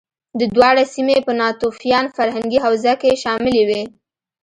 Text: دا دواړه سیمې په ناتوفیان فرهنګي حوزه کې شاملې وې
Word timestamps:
دا 0.39 0.45
دواړه 0.55 0.83
سیمې 0.93 1.17
په 1.25 1.31
ناتوفیان 1.41 2.05
فرهنګي 2.15 2.59
حوزه 2.65 2.93
کې 3.01 3.19
شاملې 3.23 3.63
وې 3.69 3.81